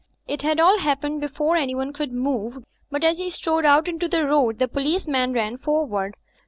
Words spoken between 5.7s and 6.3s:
ward.